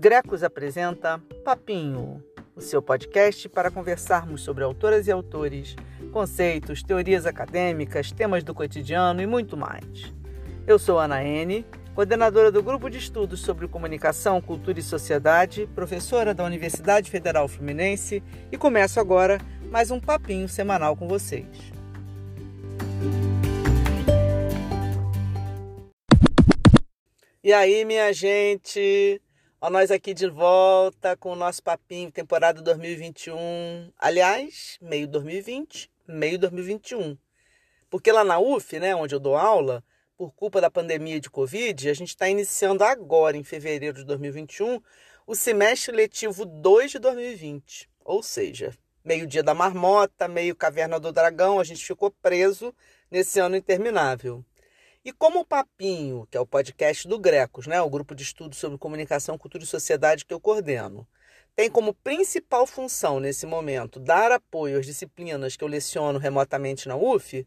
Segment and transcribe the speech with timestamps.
[0.00, 2.24] Grecos apresenta Papinho,
[2.56, 5.76] o seu podcast para conversarmos sobre autoras e autores,
[6.10, 10.10] conceitos, teorias acadêmicas, temas do cotidiano e muito mais.
[10.66, 16.32] Eu sou Ana N, coordenadora do Grupo de Estudos sobre Comunicação, Cultura e Sociedade, professora
[16.32, 19.38] da Universidade Federal Fluminense e começo agora
[19.70, 21.46] mais um papinho semanal com vocês.
[27.44, 29.20] E aí, minha gente?
[29.62, 33.92] Ó, nós aqui de volta com o nosso papinho, temporada 2021.
[33.98, 37.14] Aliás, meio 2020, meio 2021.
[37.90, 39.84] Porque lá na UF, né, onde eu dou aula,
[40.16, 44.80] por culpa da pandemia de Covid, a gente está iniciando agora, em fevereiro de 2021,
[45.26, 47.86] o semestre letivo 2 de 2020.
[48.02, 48.72] Ou seja,
[49.04, 52.74] meio dia da marmota, meio caverna do dragão, a gente ficou preso
[53.10, 54.42] nesse ano interminável.
[55.02, 58.58] E como o Papinho, que é o podcast do Grecos, né, o grupo de estudos
[58.58, 61.08] sobre comunicação, cultura e sociedade que eu coordeno,
[61.56, 66.96] tem como principal função nesse momento dar apoio às disciplinas que eu leciono remotamente na
[66.96, 67.46] UF,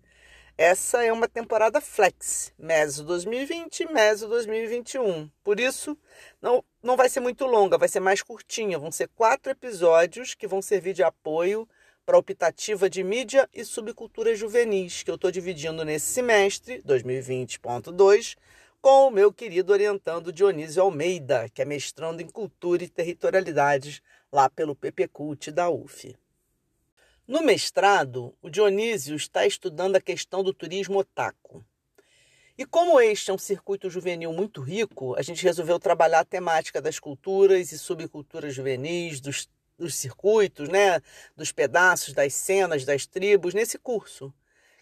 [0.57, 5.29] essa é uma temporada flex, MESO 2020 MESO 2021.
[5.43, 5.97] Por isso,
[6.41, 8.77] não, não vai ser muito longa, vai ser mais curtinha.
[8.77, 11.67] Vão ser quatro episódios que vão servir de apoio
[12.05, 18.35] para a optativa de mídia e subcultura juvenis, que eu estou dividindo nesse semestre, 2020.2,
[18.81, 24.49] com o meu querido orientando Dionísio Almeida, que é mestrando em cultura e territorialidades lá
[24.49, 26.13] pelo PP Cult da UF.
[27.25, 31.63] No mestrado, o Dionísio está estudando a questão do turismo otaku.
[32.57, 36.81] E como este é um circuito juvenil muito rico, a gente resolveu trabalhar a temática
[36.81, 39.49] das culturas e subculturas juvenis, dos
[39.83, 41.01] dos circuitos, né,
[41.35, 44.33] dos pedaços, das cenas, das tribos, nesse curso,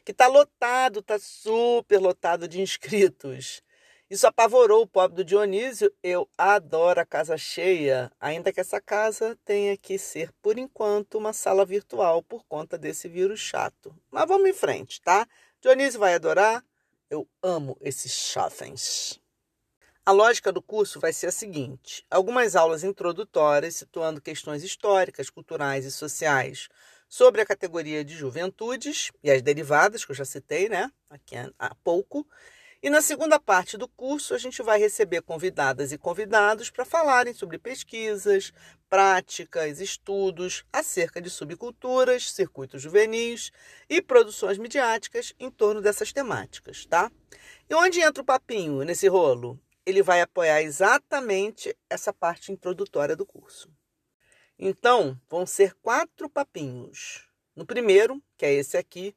[0.05, 3.63] que está lotado, está super lotado de inscritos.
[4.09, 5.89] Isso apavorou o pobre do Dionísio.
[6.03, 11.31] Eu adoro a casa cheia, ainda que essa casa tenha que ser, por enquanto, uma
[11.31, 13.95] sala virtual por conta desse vírus chato.
[14.11, 15.25] Mas vamos em frente, tá?
[15.61, 16.61] Dionísio vai adorar.
[17.09, 19.20] Eu amo esses chafens.
[20.03, 25.85] A lógica do curso vai ser a seguinte: algumas aulas introdutórias situando questões históricas, culturais
[25.85, 26.67] e sociais
[27.07, 31.75] sobre a categoria de juventudes e as derivadas, que eu já citei, né, aqui há
[31.83, 32.27] pouco.
[32.81, 37.31] E na segunda parte do curso, a gente vai receber convidadas e convidados para falarem
[37.31, 38.51] sobre pesquisas,
[38.89, 43.51] práticas, estudos acerca de subculturas, circuitos juvenis
[43.87, 47.11] e produções midiáticas em torno dessas temáticas, tá?
[47.69, 49.59] E onde entra o papinho nesse rolo?
[49.85, 53.69] Ele vai apoiar exatamente essa parte introdutória do curso.
[54.57, 57.27] Então, vão ser quatro papinhos.
[57.55, 59.15] No primeiro, que é esse aqui,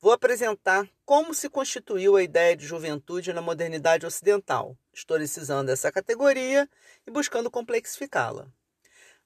[0.00, 6.68] vou apresentar como se constituiu a ideia de juventude na modernidade ocidental, historicizando essa categoria
[7.06, 8.46] e buscando complexificá-la.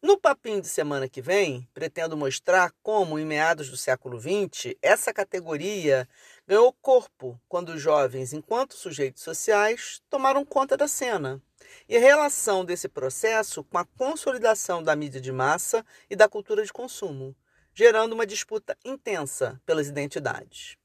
[0.00, 5.12] No papinho de semana que vem, pretendo mostrar como, em meados do século XX, essa
[5.12, 6.08] categoria
[6.48, 11.42] ganhou corpo quando os jovens, enquanto sujeitos sociais, tomaram conta da cena.
[11.86, 16.64] E a relação desse processo com a consolidação da mídia de massa e da cultura
[16.64, 17.36] de consumo,
[17.74, 20.78] gerando uma disputa intensa pelas identidades.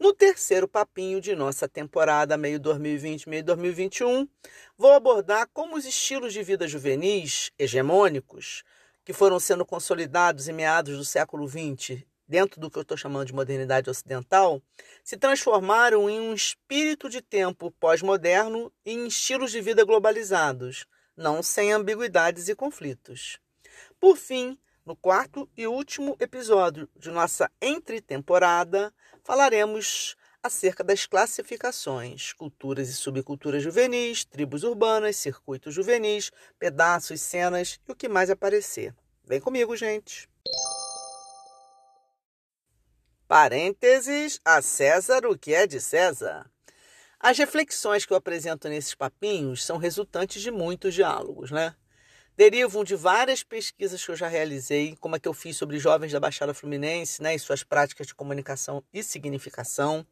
[0.00, 4.26] No terceiro papinho de nossa temporada meio 2020, meio 2021,
[4.78, 8.64] vou abordar como os estilos de vida juvenis hegemônicos,
[9.04, 13.26] que foram sendo consolidados em meados do século XX, dentro do que eu estou chamando
[13.26, 14.62] de modernidade ocidental,
[15.02, 20.86] se transformaram em um espírito de tempo pós-moderno e em estilos de vida globalizados,
[21.16, 23.38] não sem ambiguidades e conflitos.
[24.00, 28.92] Por fim, no quarto e último episódio de nossa entre-temporada,
[29.22, 37.92] falaremos acerca das classificações, culturas e subculturas juvenis, tribos urbanas, circuitos juvenis, pedaços, cenas e
[37.92, 38.94] o que mais aparecer.
[39.24, 40.28] Vem comigo, gente!
[43.26, 46.44] Parênteses, a César o que é de César.
[47.18, 51.74] As reflexões que eu apresento nesses papinhos são resultantes de muitos diálogos, né?
[52.36, 56.12] derivam de várias pesquisas que eu já realizei, como a que eu fiz sobre jovens
[56.12, 60.04] da Baixada Fluminense né, e suas práticas de comunicação e significação,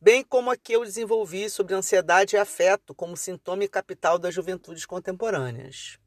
[0.00, 4.32] bem como a que eu desenvolvi sobre ansiedade e afeto como sintoma e capital das
[4.32, 5.98] juventudes contemporâneas.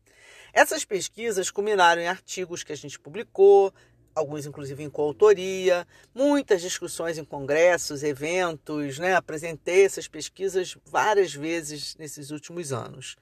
[0.54, 3.74] Essas pesquisas culminaram em artigos que a gente publicou,
[4.18, 9.16] alguns inclusive em coautoria, muitas discussões em congressos, eventos, né?
[9.16, 13.16] apresentei essas pesquisas várias vezes nesses últimos anos.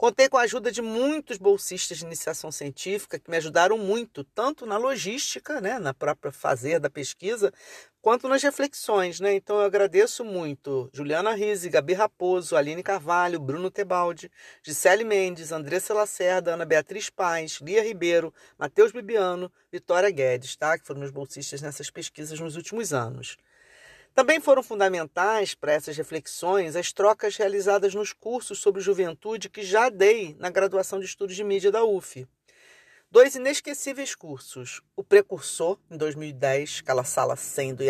[0.00, 4.64] Contei com a ajuda de muitos bolsistas de iniciação científica que me ajudaram muito, tanto
[4.64, 7.52] na logística, né, na própria fazer da pesquisa,
[8.00, 9.34] quanto nas reflexões, né?
[9.34, 14.30] Então eu agradeço muito Juliana Rizzi, Gabi Raposo, Aline Carvalho, Bruno Tebaldi,
[14.62, 20.78] Gisele Mendes, Andressa Lacerda, Ana Beatriz Paz, Lia Ribeiro, Matheus Bibiano, Vitória Guedes, tá?
[20.78, 23.36] Que foram meus bolsistas nessas pesquisas nos últimos anos.
[24.14, 29.88] Também foram fundamentais para essas reflexões as trocas realizadas nos cursos sobre juventude que já
[29.88, 32.26] dei na graduação de estudos de mídia da UF.
[33.12, 34.80] Dois inesquecíveis cursos.
[34.94, 37.82] O Precursor, em 2010, aquela sala 100 do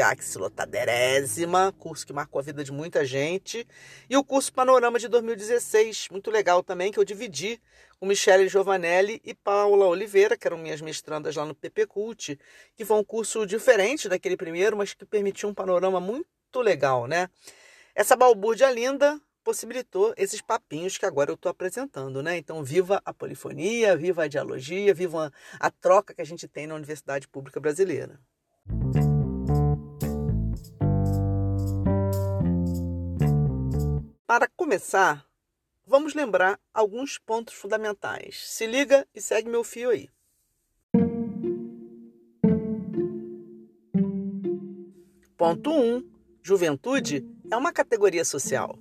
[1.78, 3.68] curso que marcou a vida de muita gente.
[4.08, 7.60] E o curso Panorama de 2016, muito legal também, que eu dividi
[7.98, 12.38] com Michele Giovanelli e Paula Oliveira, que eram minhas mestrandas lá no PP Cult,
[12.74, 17.28] que foi um curso diferente daquele primeiro, mas que permitiu um panorama muito legal, né?
[17.94, 22.36] Essa balbúrdia linda possibilitou esses papinhos que agora eu estou apresentando, né?
[22.36, 26.74] Então, viva a polifonia, viva a dialogia, viva a troca que a gente tem na
[26.74, 28.20] Universidade Pública Brasileira.
[34.26, 35.26] Para começar,
[35.84, 38.48] vamos lembrar alguns pontos fundamentais.
[38.48, 40.08] Se liga e segue meu fio aí.
[45.36, 45.96] Ponto 1.
[45.96, 46.10] Um,
[46.42, 48.78] juventude é uma categoria social.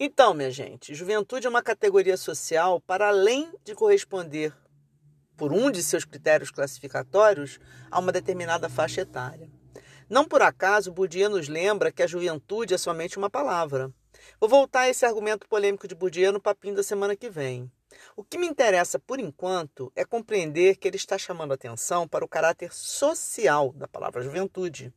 [0.00, 4.56] Então, minha gente, juventude é uma categoria social para além de corresponder,
[5.36, 7.58] por um de seus critérios classificatórios,
[7.90, 9.50] a uma determinada faixa etária.
[10.08, 13.92] Não por acaso, Bourdieu nos lembra que a juventude é somente uma palavra.
[14.38, 17.68] Vou voltar a esse argumento polêmico de Bourdieu no papinho da semana que vem.
[18.14, 22.28] O que me interessa, por enquanto, é compreender que ele está chamando atenção para o
[22.28, 24.94] caráter social da palavra juventude.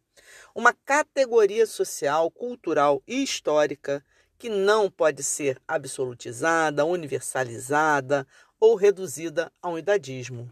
[0.53, 4.05] Uma categoria social, cultural e histórica
[4.41, 8.25] que não pode ser absolutizada, universalizada
[8.59, 10.51] ou reduzida a um idadismo.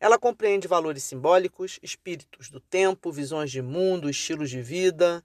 [0.00, 5.22] Ela compreende valores simbólicos, espíritos do tempo, visões de mundo, estilos de vida.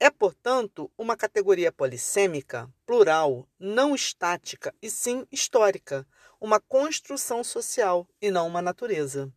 [0.00, 6.04] É, portanto, uma categoria polissêmica, plural, não estática e sim histórica,
[6.40, 9.32] uma construção social e não uma natureza.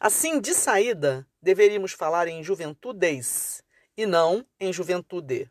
[0.00, 3.62] Assim, de saída, deveríamos falar em juventudes
[3.98, 5.50] e não em juventude.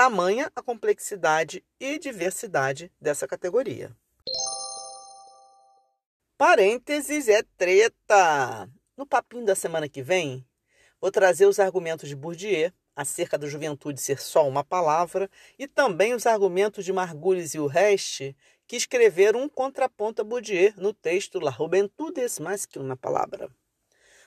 [0.00, 3.94] Tamanha a complexidade e diversidade dessa categoria.
[6.38, 8.66] Parênteses é treta!
[8.96, 10.42] No papinho da semana que vem,
[10.98, 16.14] vou trazer os argumentos de Bourdieu acerca da juventude ser só uma palavra e também
[16.14, 18.34] os argumentos de Margulis e o Reste,
[18.66, 23.50] que escreveram um contraponto a Bourdieu no texto La Juventude es mais que uma palavra.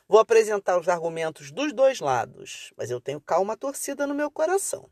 [0.08, 4.88] Vou apresentar os argumentos dos dois lados, mas eu tenho calma torcida no meu coração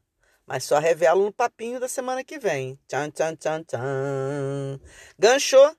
[0.52, 2.78] mas só revelo no papinho da semana que vem.
[2.86, 4.82] Tchan, tchan, tchan, tchan.
[5.18, 5.74] Ganchou?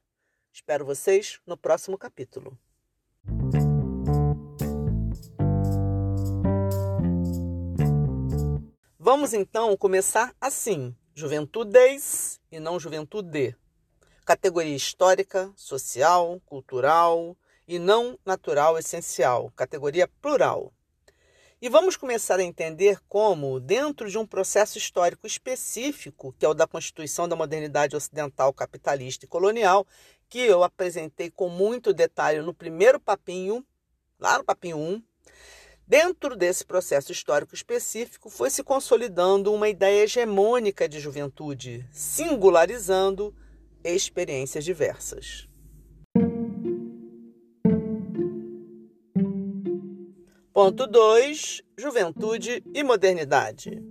[0.50, 2.58] Espero vocês no próximo capítulo.
[8.98, 13.54] Vamos então começar assim: juventudes e não juventude.
[14.25, 17.36] Categoria histórica, social, cultural
[17.68, 19.52] e não natural essencial.
[19.54, 20.72] Categoria plural.
[21.62, 26.55] E vamos começar a entender como, dentro de um processo histórico específico, que é o
[26.55, 29.87] da constituição da modernidade ocidental capitalista e colonial,
[30.29, 33.64] que eu apresentei com muito detalhe no primeiro papinho,
[34.19, 35.03] lá no papinho 1,
[35.87, 43.33] dentro desse processo histórico específico foi se consolidando uma ideia hegemônica de juventude, singularizando
[43.85, 45.51] experiências diversas.
[50.64, 51.61] Ponto 2.
[51.76, 53.83] Juventude e modernidade.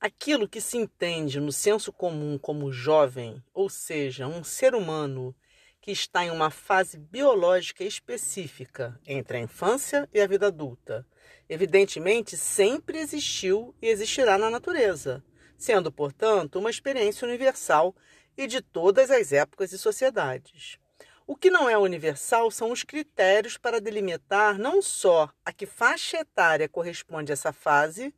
[0.00, 5.32] Aquilo que se entende no senso comum como jovem, ou seja, um ser humano
[5.80, 11.06] que está em uma fase biológica específica entre a infância e a vida adulta,
[11.48, 15.22] evidentemente sempre existiu e existirá na natureza,
[15.56, 17.94] sendo, portanto, uma experiência universal
[18.36, 20.82] e de todas as épocas e sociedades.
[21.26, 26.18] O que não é universal são os critérios para delimitar não só a que faixa
[26.18, 28.14] etária corresponde essa fase,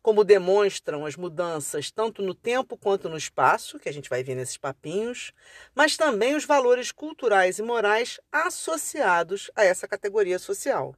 [0.00, 4.36] como demonstram as mudanças tanto no tempo quanto no espaço, que a gente vai ver
[4.36, 5.32] nesses papinhos,
[5.74, 10.94] mas também os valores culturais e morais associados a essa categoria social.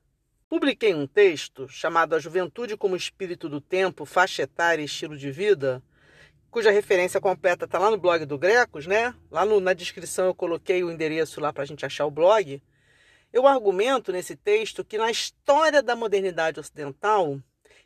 [0.50, 5.30] Publiquei um texto chamado A Juventude como Espírito do Tempo, Faixa Etária e Estilo de
[5.30, 5.82] Vida,
[6.56, 9.14] cuja referência completa está lá no blog do Grecos, né?
[9.30, 12.62] Lá no, na descrição eu coloquei o endereço lá para a gente achar o blog.
[13.30, 17.38] Eu argumento nesse texto que na história da modernidade ocidental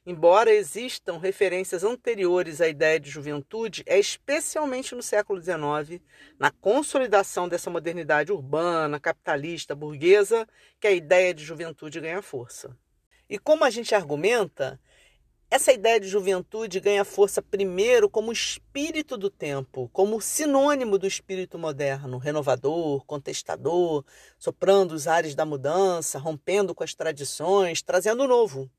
[0.06, 6.00] embora existam referências anteriores à ideia de juventude, é especialmente no século XIX,
[6.38, 10.46] na consolidação dessa modernidade urbana, capitalista, burguesa,
[10.80, 12.76] que a ideia de juventude ganha força.
[13.28, 14.80] E como a gente argumenta,
[15.50, 21.58] essa ideia de juventude ganha força primeiro como espírito do tempo, como sinônimo do espírito
[21.58, 24.04] moderno, renovador, contestador,
[24.38, 28.70] soprando os ares da mudança, rompendo com as tradições, trazendo o novo.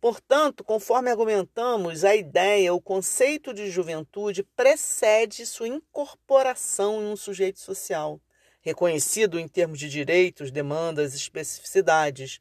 [0.00, 7.60] Portanto, conforme argumentamos, a ideia, o conceito de juventude precede sua incorporação em um sujeito
[7.60, 8.18] social,
[8.62, 12.40] reconhecido em termos de direitos, demandas, especificidades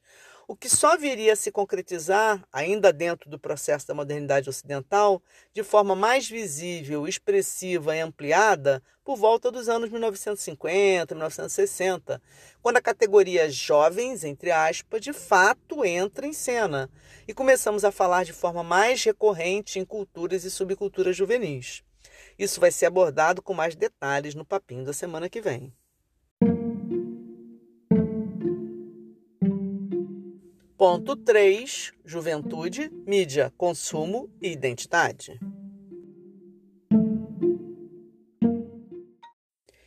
[0.52, 5.64] o que só viria a se concretizar, ainda dentro do processo da modernidade ocidental, de
[5.64, 12.22] forma mais visível, expressiva e ampliada por volta dos anos 1950, 1960,
[12.62, 16.90] quando a categoria jovens, entre aspas, de fato entra em cena
[17.26, 21.82] e começamos a falar de forma mais recorrente em culturas e subculturas juvenis.
[22.38, 25.74] Isso vai ser abordado com mais detalhes no papinho da semana que vem.
[30.82, 31.94] Ponto 3.
[32.04, 35.40] Juventude, mídia, consumo e identidade.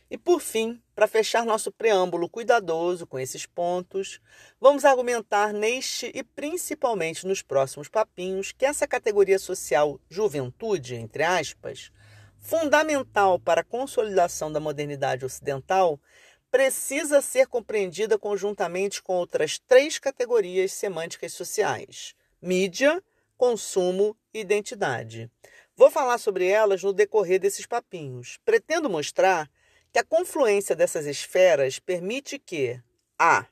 [0.09, 4.21] E por fim, para fechar nosso preâmbulo cuidadoso com esses pontos,
[4.57, 11.91] vamos argumentar neste e principalmente nos próximos papinhos que essa categoria social juventude, entre aspas,
[12.39, 15.99] fundamental para a consolidação da modernidade ocidental,
[16.55, 23.03] precisa ser compreendida conjuntamente com outras três categorias semânticas sociais: mídia,
[23.35, 25.29] consumo e identidade.
[25.75, 28.39] Vou falar sobre elas no decorrer desses papinhos.
[28.45, 29.51] Pretendo mostrar
[29.91, 32.81] que a confluência dessas esferas permite que
[33.19, 33.45] a.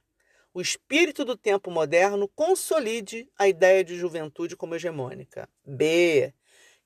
[0.53, 5.49] O espírito do tempo moderno consolide a ideia de juventude como hegemônica.
[5.65, 6.33] B.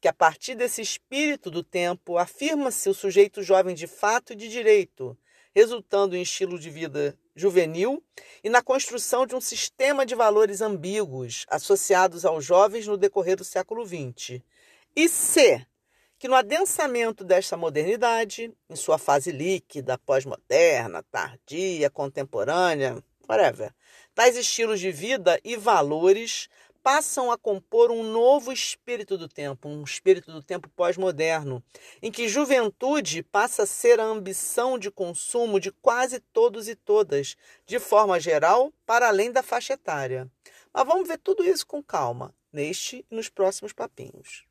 [0.02, 4.50] Que a partir desse espírito do tempo afirma-se o sujeito jovem de fato e de
[4.50, 5.16] direito,
[5.58, 8.04] resultando em estilo de vida juvenil
[8.44, 13.44] e na construção de um sistema de valores ambíguos associados aos jovens no decorrer do
[13.44, 14.40] século XX.
[14.96, 15.66] E C,
[16.20, 23.74] que no adensamento desta modernidade, em sua fase líquida, pós-moderna, tardia, contemporânea, whatever,
[24.14, 26.50] tais estilos de vida e valores
[26.88, 31.62] passam a compor um novo espírito do tempo, um espírito do tempo pós-moderno,
[32.02, 37.36] em que juventude passa a ser a ambição de consumo de quase todos e todas,
[37.66, 40.32] de forma geral, para além da faixa etária.
[40.74, 44.46] Mas vamos ver tudo isso com calma, neste e nos próximos papinhos.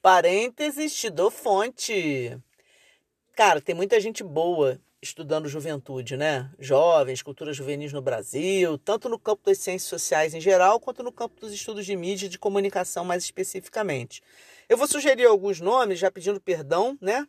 [0.00, 2.40] Parênteses, te dou fonte.
[3.36, 6.48] Cara, tem muita gente boa estudando juventude, né?
[6.60, 11.10] Jovens, cultura juvenis no Brasil, tanto no campo das ciências sociais em geral, quanto no
[11.10, 14.22] campo dos estudos de mídia e de comunicação mais especificamente.
[14.68, 17.26] Eu vou sugerir alguns nomes, já pedindo perdão, né?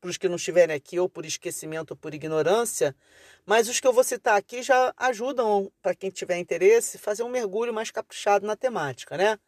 [0.00, 2.94] Para os que não estiverem aqui, ou por esquecimento ou por ignorância,
[3.44, 7.28] mas os que eu vou citar aqui já ajudam, para quem tiver interesse, fazer um
[7.28, 9.38] mergulho mais caprichado na temática, né?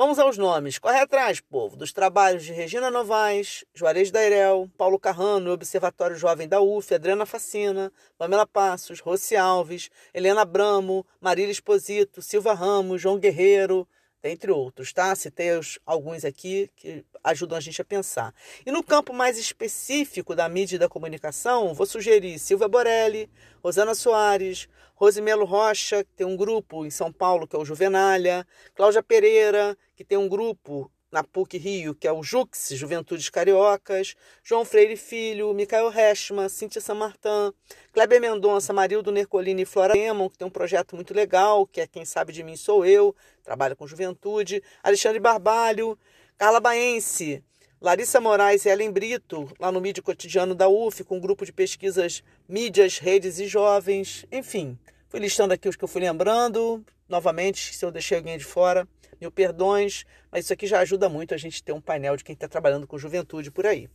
[0.00, 0.78] Vamos aos nomes.
[0.78, 6.58] Corre atrás, povo, dos trabalhos de Regina Novaes, Juarez Dairel, Paulo Carrano, Observatório Jovem da
[6.58, 13.86] UF, Adriana Facina, Pamela Passos, Rossi Alves, Helena Bramo, Marília Esposito, Silva Ramos, João Guerreiro,
[14.22, 15.14] entre outros, tá?
[15.14, 15.48] Citei
[15.86, 18.34] alguns aqui que ajudam a gente a pensar.
[18.64, 23.30] E no campo mais específico da mídia e da comunicação, vou sugerir Silvia Borelli,
[23.62, 28.46] Rosana Soares, Rosimelo Rocha, que tem um grupo em São Paulo, que é o Juvenalha,
[28.74, 34.14] Cláudia Pereira, que tem um grupo na PUC Rio, que é o Jux, Juventudes Cariocas,
[34.42, 37.52] João Freire Filho, Micael Rechma, Cíntia Samartã,
[37.92, 41.86] Kleber Mendonça, Marildo Nercolini e Flora Lemon, que tem um projeto muito legal, que é
[41.86, 45.98] Quem Sabe de Mim Sou Eu, trabalha com juventude, Alexandre Barbalho,
[46.38, 47.42] Carla Baense,
[47.80, 51.52] Larissa Moraes e Ellen Brito, lá no Mídia Cotidiano da UF, com um grupo de
[51.52, 54.78] pesquisas Mídias, Redes e Jovens, enfim.
[55.10, 58.86] Fui listando aqui os que eu fui lembrando, novamente, se eu deixei alguém de fora,
[59.20, 62.32] mil perdões, mas isso aqui já ajuda muito a gente ter um painel de quem
[62.32, 63.90] está trabalhando com juventude por aí.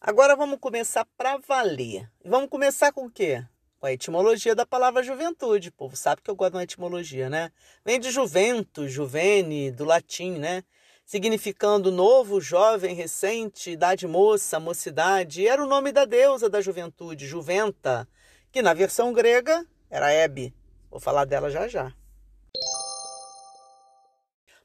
[0.00, 2.08] Agora vamos começar para valer.
[2.24, 3.44] Vamos começar com o quê?
[3.80, 5.70] Com a etimologia da palavra juventude.
[5.70, 7.50] O povo sabe que eu gosto uma etimologia, né?
[7.84, 10.62] Vem de juventus, juvene, do latim, né?
[11.04, 15.46] Significando novo, jovem, recente, idade moça, mocidade.
[15.46, 18.08] Era o nome da deusa da juventude, Juventa,
[18.50, 20.54] que na versão grega era Hebe.
[20.90, 21.92] Vou falar dela já já.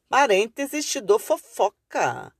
[0.08, 2.34] Parênteses te dou fofoca.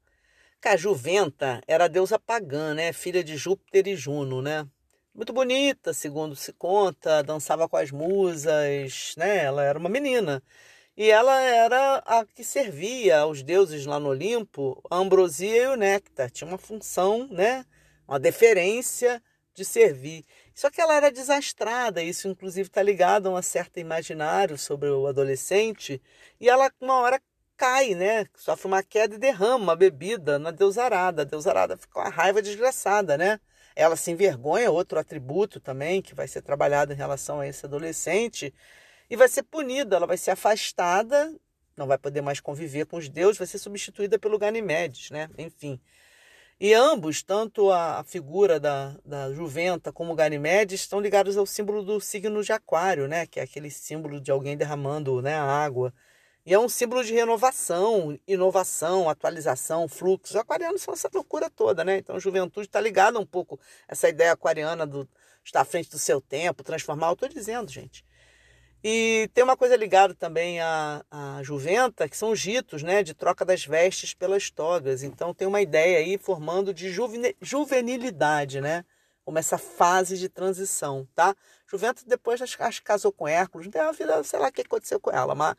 [0.66, 2.94] A Juventa era a deusa pagã, né?
[2.94, 4.68] Filha de Júpiter e Juno, né?
[5.14, 9.44] Muito bonita, segundo se conta, dançava com as musas, né?
[9.44, 10.42] Ela era uma menina.
[11.00, 15.78] E ela era a que servia aos deuses lá no Olimpo a ambrosia e o
[15.78, 16.30] néctar.
[16.30, 17.66] Tinha uma função, né?
[18.06, 20.26] Uma deferência de servir.
[20.54, 25.08] Só que ela era desastrada, isso inclusive está ligado a um certo imaginário sobre o
[25.08, 26.02] adolescente,
[26.38, 27.22] e ela uma hora
[27.56, 28.26] cai, né?
[28.36, 31.22] Sofre uma queda e derrama a bebida na deusarada.
[31.22, 33.40] A deusarada fica com uma raiva desgraçada, né?
[33.74, 38.54] Ela se envergonha, outro atributo também que vai ser trabalhado em relação a esse adolescente,
[39.10, 41.34] e vai ser punida, ela vai ser afastada,
[41.76, 45.30] não vai poder mais conviver com os deuses, vai ser substituída pelo Ganimedes, né?
[45.38, 45.80] Enfim.
[46.62, 51.82] E ambos, tanto a figura da, da Juventa como o Ganimedes, estão ligados ao símbolo
[51.84, 53.26] do signo de Aquário, né?
[53.26, 55.94] que é aquele símbolo de alguém derramando né, a água.
[56.46, 60.34] E é um símbolo de renovação, inovação, atualização, fluxo.
[60.34, 62.00] Os aquarianos são essa loucura toda, né?
[62.00, 65.08] Então, a juventude está ligada um pouco a essa ideia aquariana do
[65.46, 67.08] estar à frente do seu tempo, transformar.
[67.08, 68.04] Eu estou dizendo, gente.
[68.84, 73.14] E tem uma coisa ligada também à, à juventa, que são os ritos né, de
[73.14, 75.04] troca das vestes pelas togas.
[75.04, 76.90] Então tem uma ideia aí formando de
[77.42, 78.86] juvenilidade, né?
[79.26, 81.36] Como essa fase de transição, tá?
[81.68, 85.12] Juventa depois acho, casou com Hércules, tem uma vida, sei lá o que aconteceu com
[85.12, 85.56] ela, mas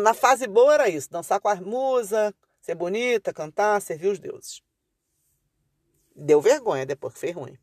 [0.00, 4.62] na fase boa era isso, dançar com a musa, ser bonita, cantar, servir os deuses.
[6.16, 7.56] Deu vergonha depois que fez ruim.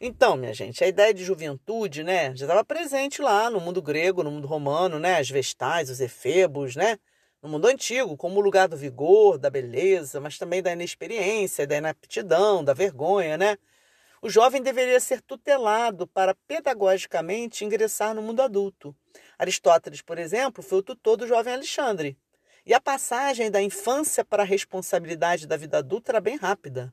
[0.00, 4.22] Então, minha gente, a ideia de juventude, né, já estava presente lá no mundo grego,
[4.22, 6.98] no mundo romano, né, as vestais, os efebos, né,
[7.42, 12.62] no mundo antigo, como lugar do vigor, da beleza, mas também da inexperiência, da inaptidão,
[12.62, 13.56] da vergonha, né?
[14.20, 18.94] O jovem deveria ser tutelado para pedagogicamente ingressar no mundo adulto.
[19.38, 22.18] Aristóteles, por exemplo, foi o tutor do jovem Alexandre.
[22.64, 26.92] E a passagem da infância para a responsabilidade da vida adulta era bem rápida.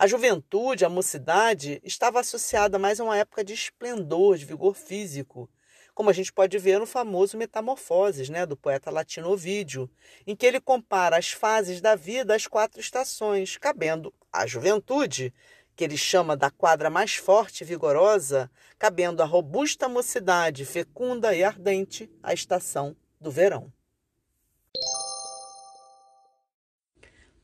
[0.00, 5.50] A juventude, a mocidade, estava associada mais a uma época de esplendor, de vigor físico,
[5.92, 9.90] como a gente pode ver no famoso Metamorfoses, né, do poeta latino Ovídio,
[10.24, 15.34] em que ele compara as fases da vida às quatro estações, cabendo à juventude,
[15.74, 21.42] que ele chama da quadra mais forte e vigorosa, cabendo à robusta mocidade, fecunda e
[21.42, 23.72] ardente, a estação do verão.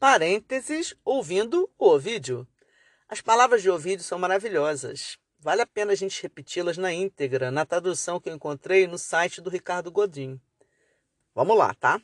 [0.05, 2.47] Parênteses, ouvindo o Ovídio.
[3.09, 5.19] As palavras de Ovídio são maravilhosas.
[5.39, 9.41] Vale a pena a gente repeti-las na íntegra, na tradução que eu encontrei no site
[9.41, 10.39] do Ricardo Godin.
[11.35, 12.03] Vamos lá, tá?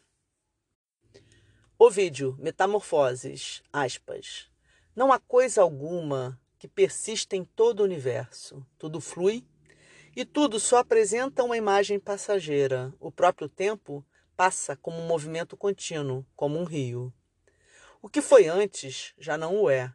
[1.78, 4.48] Ovídio, Metamorfoses, aspas.
[4.96, 8.66] Não há coisa alguma que persista em todo o universo.
[8.78, 9.44] Tudo flui
[10.16, 12.94] e tudo só apresenta uma imagem passageira.
[12.98, 14.02] O próprio tempo
[14.34, 17.12] passa como um movimento contínuo, como um rio.
[18.02, 19.92] O que foi antes já não o é.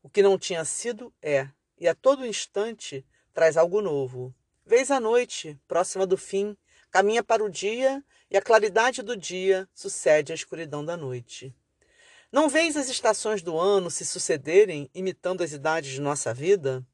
[0.00, 4.32] O que não tinha sido é, e a todo instante traz algo novo.
[4.64, 6.56] Vez a noite, próxima do fim,
[6.88, 11.52] caminha para o dia, e a claridade do dia sucede à escuridão da noite.
[12.30, 16.86] Não vês as estações do ano se sucederem imitando as idades de nossa vida?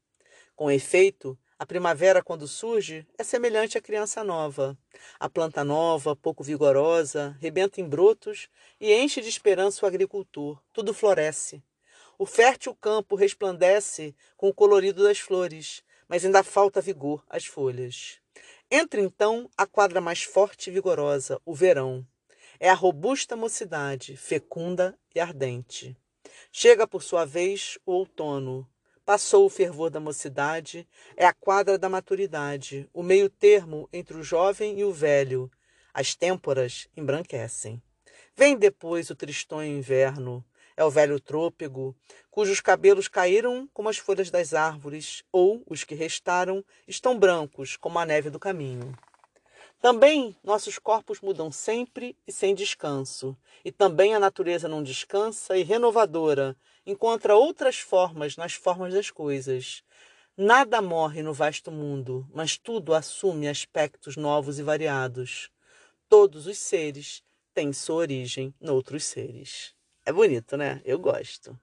[0.56, 4.76] Com efeito, a primavera, quando surge, é semelhante à criança nova.
[5.20, 8.48] A planta nova, pouco vigorosa, rebenta em brotos
[8.80, 10.60] e enche de esperança o agricultor.
[10.72, 11.62] Tudo floresce.
[12.18, 18.18] O fértil campo resplandece com o colorido das flores, mas ainda falta vigor às folhas.
[18.68, 22.04] Entra então a quadra mais forte e vigorosa, o verão.
[22.58, 25.96] É a robusta mocidade, fecunda e ardente.
[26.50, 28.68] Chega por sua vez o outono,
[29.04, 30.86] Passou o fervor da mocidade,
[31.16, 35.50] é a quadra da maturidade, o meio termo entre o jovem e o velho.
[35.92, 37.82] As têmporas embranquecem.
[38.36, 40.44] Vem depois o tristonho inverno,
[40.76, 41.96] é o velho trôpego,
[42.30, 47.98] cujos cabelos caíram como as folhas das árvores, ou os que restaram estão brancos como
[47.98, 48.96] a neve do caminho.
[49.82, 55.64] Também nossos corpos mudam sempre e sem descanso, e também a natureza não descansa e
[55.64, 59.82] renovadora encontra outras formas nas formas das coisas.
[60.36, 65.50] Nada morre no vasto mundo, mas tudo assume aspectos novos e variados.
[66.08, 67.20] Todos os seres
[67.52, 69.74] têm sua origem noutros seres.
[70.06, 70.80] É bonito, né?
[70.84, 71.58] Eu gosto.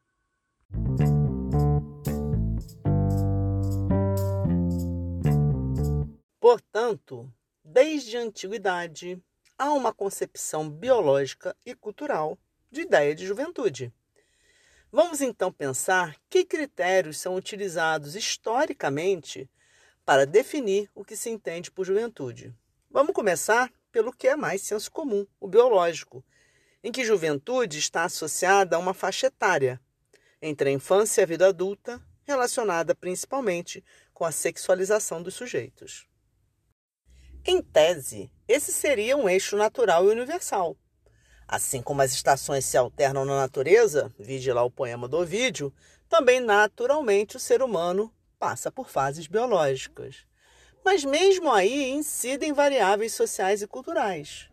[6.37, 7.31] Portanto,
[7.71, 9.21] Desde a antiguidade,
[9.55, 12.35] há uma concepção biológica e cultural
[12.71, 13.93] de ideia de juventude.
[14.91, 19.47] Vamos então pensar que critérios são utilizados historicamente
[20.03, 22.51] para definir o que se entende por juventude.
[22.89, 26.25] Vamos começar pelo que é mais senso comum, o biológico,
[26.83, 29.79] em que juventude está associada a uma faixa etária
[30.41, 36.09] entre a infância e a vida adulta, relacionada principalmente com a sexualização dos sujeitos.
[37.45, 40.75] Em tese, esse seria um eixo natural e universal.
[41.47, 45.73] Assim como as estações se alternam na natureza, vide lá o poema do Ovídio,
[46.07, 50.27] também naturalmente o ser humano passa por fases biológicas.
[50.83, 54.49] Mas mesmo aí incidem variáveis sociais e culturais.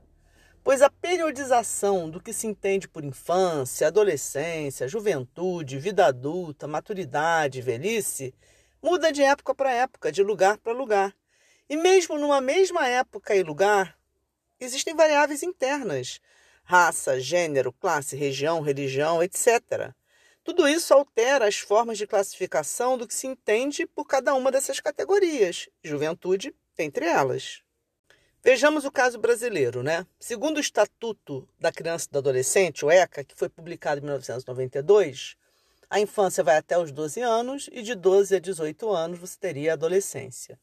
[0.63, 8.35] Pois a periodização do que se entende por infância, adolescência, juventude, vida adulta, maturidade, velhice,
[8.83, 11.15] muda de época para época, de lugar para lugar.
[11.69, 13.99] E mesmo numa mesma época e lugar,
[14.61, 16.21] existem variáveis internas:
[16.63, 19.93] raça, gênero, classe, região, religião, etc.
[20.45, 24.79] Tudo isso altera as formas de classificação do que se entende por cada uma dessas
[24.79, 27.63] categorias, juventude entre elas.
[28.45, 30.07] Vejamos o caso brasileiro, né?
[30.21, 35.37] Segundo o Estatuto da Criança e do Adolescente, o ECA, que foi publicado em 1992,
[35.91, 39.73] a infância vai até os 12 anos e de 12 a 18 anos você teria
[39.73, 40.61] a adolescência.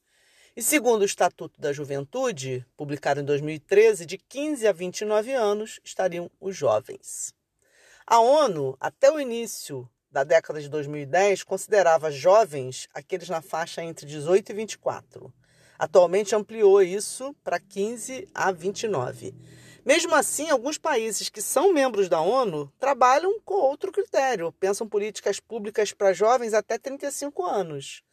[0.55, 6.29] E segundo o Estatuto da Juventude, publicado em 2013, de 15 a 29 anos estariam
[6.39, 7.33] os jovens.
[8.05, 14.05] A ONU, até o início da década de 2010, considerava jovens aqueles na faixa entre
[14.05, 15.33] 18 e 24.
[15.79, 19.33] Atualmente ampliou isso para 15 a 29.
[19.83, 25.39] Mesmo assim, alguns países que são membros da ONU trabalham com outro critério, pensam políticas
[25.39, 28.03] públicas para jovens até 35 anos.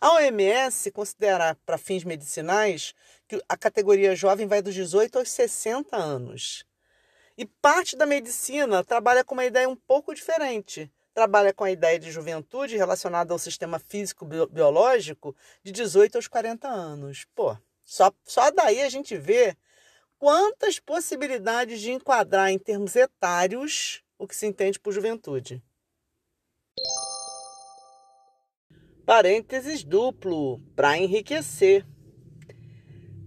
[0.00, 2.94] A OMS considera, para fins medicinais,
[3.28, 6.64] que a categoria jovem vai dos 18 aos 60 anos.
[7.36, 10.90] E parte da medicina trabalha com uma ideia um pouco diferente.
[11.12, 16.66] Trabalha com a ideia de juventude relacionada ao sistema físico biológico de 18 aos 40
[16.66, 17.26] anos.
[17.34, 19.54] Pô, só, só daí a gente vê
[20.18, 25.62] quantas possibilidades de enquadrar em termos etários o que se entende por juventude.
[29.10, 31.84] Parênteses duplo para enriquecer.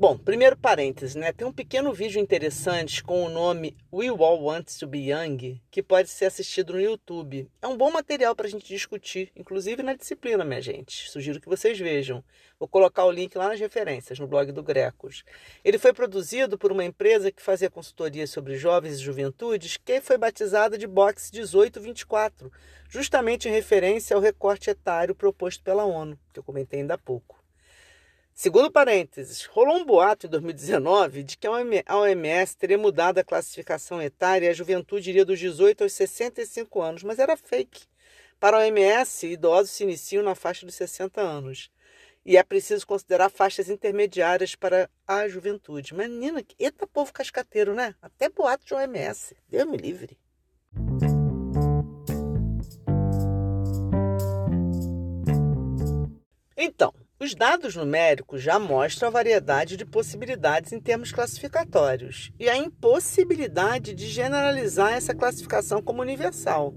[0.04, 1.32] Bom, primeiro parênteses, né?
[1.32, 5.82] Tem um pequeno vídeo interessante com o nome We All Want to Be Young, que
[5.82, 7.50] pode ser assistido no YouTube.
[7.62, 11.10] É um bom material para a gente discutir, inclusive na disciplina, minha gente.
[11.10, 12.22] Sugiro que vocês vejam.
[12.60, 15.24] Vou colocar o link lá nas referências, no blog do Grecos.
[15.64, 20.18] Ele foi produzido por uma empresa que fazia consultoria sobre jovens e juventudes, que foi
[20.18, 22.52] batizada de Box 1824,
[22.90, 27.43] justamente em referência ao recorte etário proposto pela ONU, que eu comentei ainda há pouco.
[28.36, 31.52] Segundo parênteses, rolou um boato em 2019 de que a
[31.98, 37.04] OMS teria mudado a classificação etária e a juventude iria dos 18 aos 65 anos,
[37.04, 37.86] mas era fake.
[38.40, 41.70] Para a OMS, idosos se iniciam na faixa dos 60 anos.
[42.26, 45.94] E é preciso considerar faixas intermediárias para a juventude.
[45.94, 47.94] Menina, eita povo cascateiro, né?
[48.02, 49.36] Até boato de OMS.
[49.48, 50.18] Deus me livre.
[56.58, 56.94] Então,
[57.24, 63.94] os dados numéricos já mostram a variedade de possibilidades em termos classificatórios e a impossibilidade
[63.94, 66.74] de generalizar essa classificação como universal,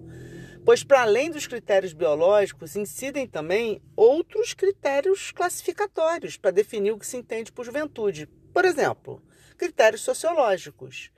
[0.64, 7.06] pois, para além dos critérios biológicos, incidem também outros critérios classificatórios para definir o que
[7.06, 8.28] se entende por juventude.
[8.54, 9.20] Por exemplo,
[9.58, 11.10] critérios sociológicos.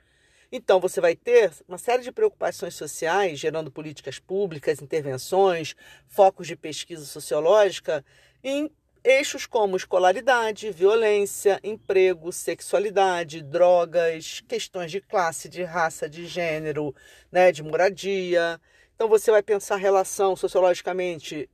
[0.51, 5.75] Então, você vai ter uma série de preocupações sociais, gerando políticas públicas, intervenções,
[6.07, 8.03] focos de pesquisa sociológica
[8.43, 16.93] em Eixos como escolaridade, violência, emprego, sexualidade, drogas, questões de classe, de raça, de gênero,
[17.31, 18.59] né, de moradia.
[18.93, 21.49] Então você vai pensar relação sociologicamente,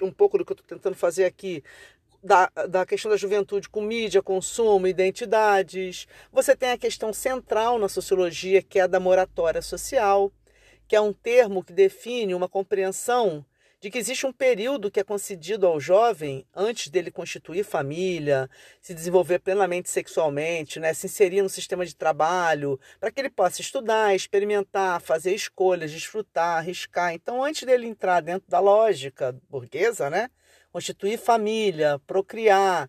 [0.00, 1.64] um pouco do que eu estou tentando fazer aqui,
[2.22, 6.06] da, da questão da juventude com mídia, consumo, identidades.
[6.30, 10.32] Você tem a questão central na sociologia, que é a da moratória social,
[10.86, 13.44] que é um termo que define uma compreensão
[13.82, 18.48] de que existe um período que é concedido ao jovem antes dele constituir família,
[18.80, 23.60] se desenvolver plenamente sexualmente, né, se inserir no sistema de trabalho, para que ele possa
[23.60, 27.12] estudar, experimentar, fazer escolhas, desfrutar, arriscar.
[27.12, 30.30] Então, antes dele entrar dentro da lógica burguesa, né,
[30.70, 32.88] constituir família, procriar,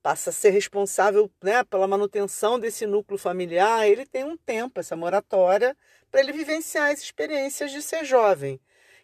[0.00, 4.94] passa a ser responsável né, pela manutenção desse núcleo familiar, ele tem um tempo, essa
[4.94, 5.76] moratória,
[6.08, 8.60] para ele vivenciar as experiências de ser jovem.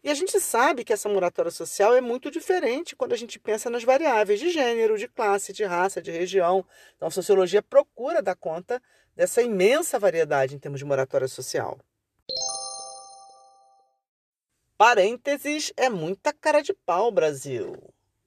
[0.06, 3.68] E a gente sabe que essa moratória social é muito diferente quando a gente pensa
[3.68, 6.64] nas variáveis de gênero, de classe, de raça, de região.
[6.94, 8.80] Então, a sociologia procura dar conta
[9.16, 11.76] dessa imensa variedade em termos de moratória social.
[14.78, 17.76] Parênteses é muita cara de pau, Brasil.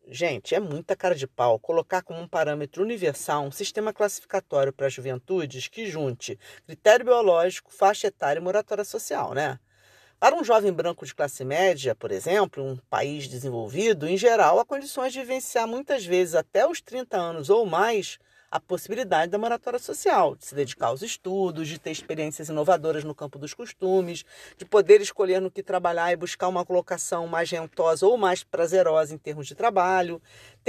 [0.06, 4.90] Gente, é muita cara de pau colocar como um parâmetro universal um sistema classificatório para
[4.90, 9.58] juventudes que junte critério biológico, faixa etária e moratória social, né?
[10.20, 14.66] Para um jovem branco de classe média, por exemplo, um país desenvolvido, em geral, há
[14.66, 18.20] condições de vivenciar muitas vezes até os 30 anos ou mais
[18.52, 23.16] a possibilidade da moratória social, de se dedicar aos estudos, de ter experiências inovadoras no
[23.16, 24.26] campo dos costumes,
[24.58, 29.14] de poder escolher no que trabalhar e buscar uma colocação mais rentosa ou mais prazerosa
[29.14, 30.22] em termos de trabalho,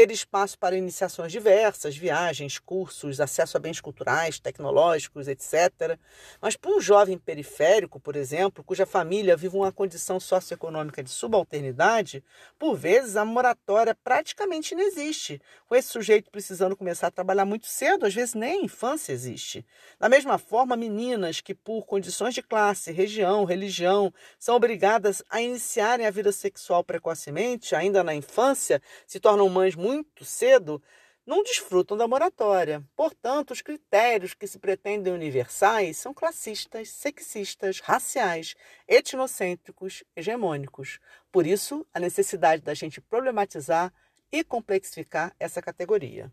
[0.07, 5.99] ter espaço para iniciações diversas, viagens, cursos, acesso a bens culturais, tecnológicos, etc.
[6.41, 12.25] Mas para um jovem periférico, por exemplo, cuja família vive uma condição socioeconômica de subalternidade,
[12.59, 17.67] por vezes a moratória praticamente não existe, com esse sujeito precisando começar a trabalhar muito
[17.67, 19.67] cedo, às vezes nem a infância existe.
[19.99, 26.07] Da mesma forma, meninas que, por condições de classe, região, religião, são obrigadas a iniciarem
[26.07, 29.90] a vida sexual precocemente, ainda na infância, se tornam mães muito
[30.23, 30.83] cedo,
[31.27, 32.83] não desfrutam da moratória.
[32.97, 38.55] Portanto, os critérios que se pretendem universais são classistas, sexistas, raciais,
[38.89, 40.99] etnocêntricos, hegemônicos.
[41.31, 43.93] Por isso, a necessidade da gente problematizar
[44.33, 46.33] e complexificar essa categoria.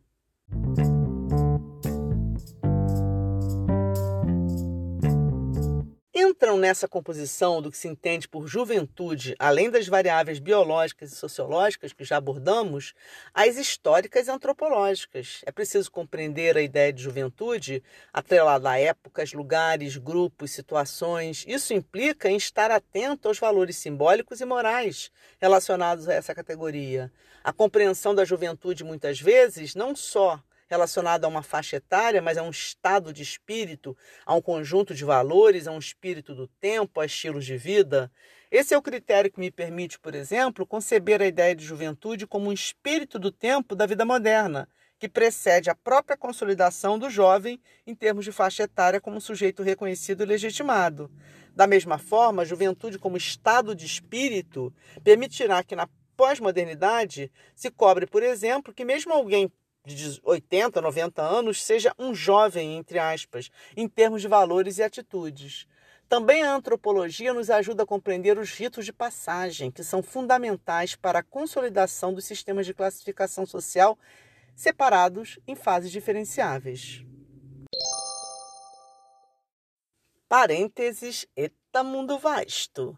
[6.38, 11.94] Entram nessa composição do que se entende por juventude, além das variáveis biológicas e sociológicas
[11.94, 12.94] que já abordamos,
[13.34, 15.42] as históricas e antropológicas.
[15.48, 17.82] É preciso compreender a ideia de juventude
[18.14, 21.44] atrelada a épocas, lugares, grupos, situações.
[21.48, 27.12] Isso implica em estar atento aos valores simbólicos e morais relacionados a essa categoria.
[27.44, 32.44] A compreensão da juventude, muitas vezes, não só relacionado a uma faixa etária, mas a
[32.44, 37.06] um estado de espírito, a um conjunto de valores, a um espírito do tempo, a
[37.06, 38.12] estilos de vida.
[38.52, 42.50] Esse é o critério que me permite, por exemplo, conceber a ideia de juventude como
[42.50, 47.94] um espírito do tempo da vida moderna, que precede a própria consolidação do jovem em
[47.94, 51.12] termos de faixa etária como sujeito reconhecido e legitimado.
[51.56, 58.08] Da mesma forma, a juventude como estado de espírito permitirá que na pós-modernidade se cobre,
[58.08, 59.52] por exemplo, que mesmo alguém
[59.96, 65.68] de 80, 90 anos seja um jovem, entre aspas, em termos de valores e atitudes.
[66.10, 71.20] Também a antropologia nos ajuda a compreender os ritos de passagem, que são fundamentais para
[71.20, 73.98] a consolidação dos sistemas de classificação social
[74.56, 77.04] separados em fases diferenciáveis.
[80.30, 82.98] Parênteses, eta mundo vasto.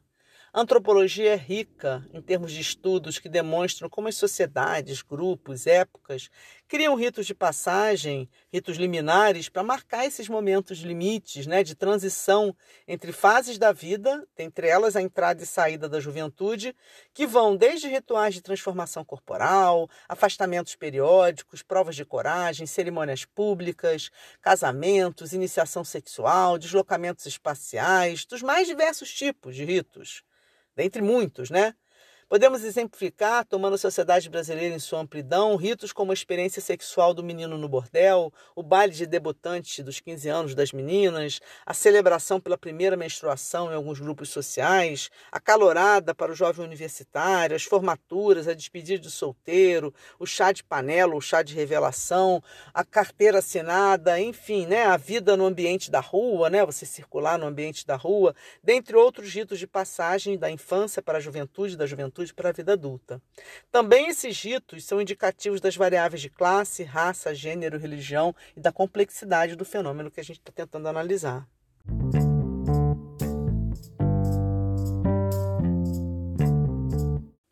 [0.51, 6.29] A antropologia é rica em termos de estudos que demonstram como as sociedades, grupos, épocas
[6.69, 12.55] criam ritos de passagem, ritos liminares para marcar esses momentos limites, né, de transição
[12.87, 16.75] entre fases da vida, entre elas a entrada e saída da juventude,
[17.11, 25.33] que vão desde rituais de transformação corporal, afastamentos periódicos, provas de coragem, cerimônias públicas, casamentos,
[25.33, 30.23] iniciação sexual, deslocamentos espaciais, dos mais diversos tipos de ritos
[30.75, 31.73] dentre muitos, né?
[32.29, 37.23] Podemos exemplificar, tomando a sociedade brasileira em sua amplidão, ritos como a experiência sexual do
[37.23, 42.55] menino no bordel, o baile de debutante dos 15 anos das meninas, a celebração pela
[42.55, 48.53] primeira menstruação em alguns grupos sociais, a calorada para o jovem universitário, as formaturas, a
[48.53, 54.67] despedida de solteiro, o chá de panela, o chá de revelação, a carteira assinada, enfim,
[54.67, 58.95] né, a vida no ambiente da rua, né, você circular no ambiente da rua, dentre
[58.95, 62.73] outros ritos de passagem da infância para a juventude, da juventude juventude para a vida
[62.73, 63.21] adulta.
[63.71, 69.55] Também esses ritos são indicativos das variáveis de classe, raça, gênero, religião e da complexidade
[69.55, 71.47] do fenômeno que a gente está tentando analisar.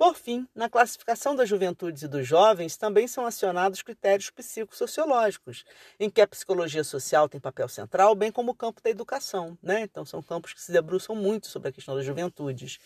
[0.07, 5.65] Por fim, na classificação das juventudes e dos jovens também são acionados critérios psicossociológicos,
[5.99, 9.57] em que a psicologia social tem papel central, bem como o campo da educação.
[9.61, 9.81] Né?
[9.81, 12.79] Então, são campos que se debruçam muito sobre a questão das juventudes.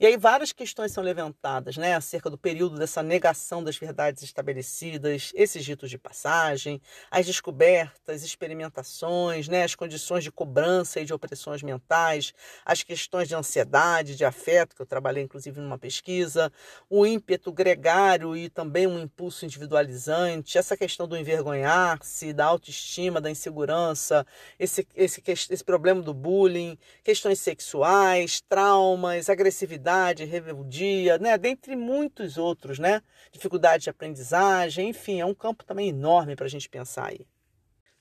[0.00, 5.30] E aí várias questões são levantadas, né, acerca do período dessa negação das verdades estabelecidas,
[5.34, 6.80] esses ritos de passagem,
[7.10, 12.32] as descobertas, experimentações, né, as condições de cobrança e de opressões mentais,
[12.64, 16.50] as questões de ansiedade, de afeto, que eu trabalhei inclusive numa pesquisa,
[16.88, 23.30] o ímpeto gregário e também um impulso individualizante, essa questão do envergonhar-se, da autoestima, da
[23.30, 24.26] insegurança,
[24.58, 31.36] esse, esse, esse problema do bullying, questões sexuais, traumas, agressividade rebeldia, né?
[31.38, 33.02] dentre muitos outros, né?
[33.30, 37.26] dificuldade de aprendizagem, enfim, é um campo também enorme para a gente pensar aí.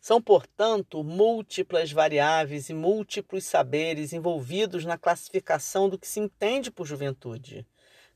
[0.01, 6.87] São, portanto, múltiplas variáveis e múltiplos saberes envolvidos na classificação do que se entende por
[6.87, 7.67] juventude.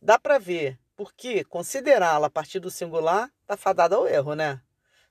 [0.05, 4.61] Dá para ver porque considerá-la a partir do singular está fadada ao erro, né?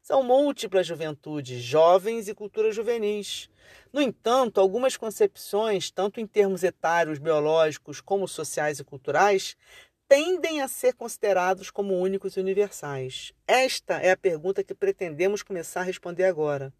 [0.01, 3.51] São múltiplas juventudes, jovens e culturas juvenis.
[3.93, 9.57] No entanto, algumas concepções, tanto em termos etários, biológicos, como sociais e culturais,
[10.07, 13.33] tendem a ser considerados como únicos e universais?
[13.49, 16.73] Esta é a pergunta que pretendemos começar a responder agora.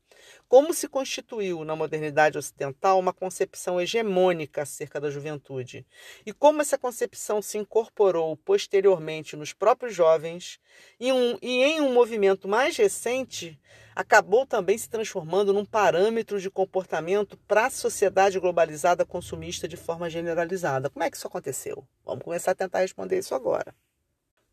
[0.49, 5.87] Como se constituiu na modernidade ocidental uma concepção hegemônica acerca da juventude?
[6.25, 10.61] E como essa concepção se incorporou posteriormente nos próprios jovens
[11.01, 13.59] e, um, e em um movimento mais recente
[13.95, 20.11] acabou também se transformando num parâmetro de comportamento para a sociedade globalizada consumista de forma
[20.11, 20.91] generalizada.
[20.91, 21.87] Como é que isso aconteceu?
[22.05, 23.75] Vamos começar a tentar responder isso agora.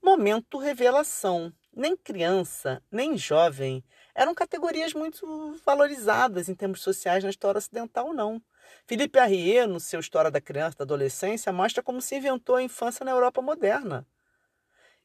[0.02, 1.54] Momento revelação.
[1.74, 3.84] Nem criança, nem jovem
[4.22, 8.40] eram categorias muito valorizadas em termos sociais na história ocidental, não.
[8.86, 12.62] Felipe Arrier, no seu História da Criança e da Adolescência, mostra como se inventou a
[12.62, 14.06] infância na Europa moderna.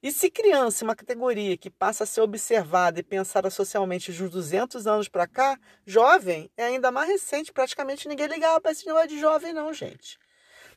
[0.02, 4.22] E se criança é uma categoria que passa a ser observada e pensada socialmente de
[4.22, 8.86] uns 200 anos para cá, jovem é ainda mais recente, praticamente ninguém ligava para esse
[8.86, 10.18] negócio de jovem não, gente.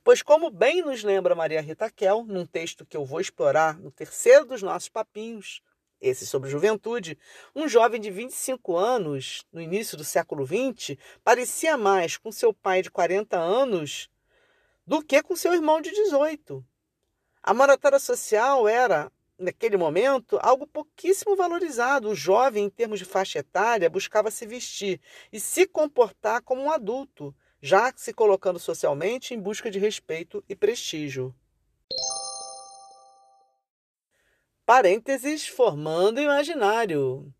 [0.01, 3.91] Pois como bem nos lembra Maria Rita Kel, num texto que eu vou explorar no
[3.91, 5.61] terceiro dos nossos papinhos,
[6.01, 7.17] esse sobre juventude,
[7.55, 12.81] um jovem de 25 anos, no início do século XX, parecia mais com seu pai
[12.81, 14.09] de 40 anos
[14.85, 16.65] do que com seu irmão de 18.
[17.43, 22.09] A moratória social era, naquele momento, algo pouquíssimo valorizado.
[22.09, 24.99] O jovem, em termos de faixa etária, buscava se vestir
[25.31, 30.55] e se comportar como um adulto, já se colocando socialmente em busca de respeito e
[30.55, 31.35] prestígio.
[34.69, 37.33] Parênteses formando imaginário.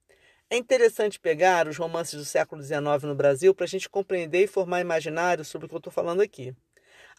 [0.49, 4.47] É interessante pegar os romances do século XIX no Brasil para a gente compreender e
[4.47, 6.55] formar imaginário sobre o que eu estou falando aqui.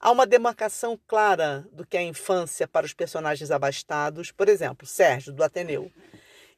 [0.01, 4.85] Há uma demarcação clara do que é a infância para os personagens abastados, por exemplo,
[4.85, 5.93] Sérgio, do Ateneu,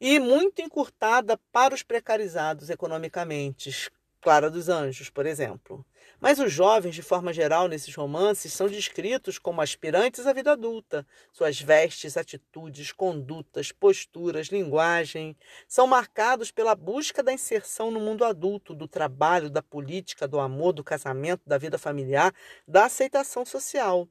[0.00, 5.84] e muito encurtada para os precarizados economicamente, Clara dos Anjos, por exemplo.
[6.22, 11.04] Mas os jovens, de forma geral, nesses romances, são descritos como aspirantes à vida adulta.
[11.32, 18.72] Suas vestes, atitudes, condutas, posturas, linguagem são marcados pela busca da inserção no mundo adulto,
[18.72, 22.32] do trabalho, da política, do amor, do casamento, da vida familiar,
[22.68, 24.06] da aceitação social.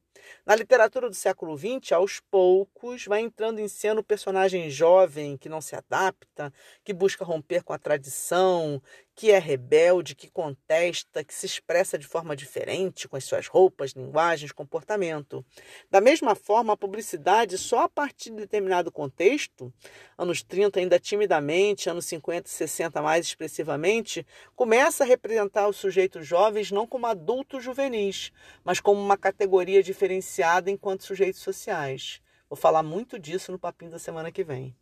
[0.45, 5.47] Na literatura do século XX, aos poucos, vai entrando em cena o personagem jovem que
[5.47, 8.82] não se adapta, que busca romper com a tradição,
[9.22, 13.92] que é rebelde, que contesta, que se expressa de forma diferente com as suas roupas,
[13.92, 15.46] linguagens, comportamento.
[15.92, 19.72] Da mesma forma, a publicidade, só a partir de determinado contexto,
[20.18, 26.26] anos 30 ainda timidamente, anos 50 e 60 mais expressivamente, começa a representar os sujeitos
[26.26, 28.32] jovens não como adultos juvenis,
[28.64, 32.24] mas como uma categoria diferenciada enquanto sujeitos sociais.
[32.50, 34.76] Vou falar muito disso no papinho da semana que vem.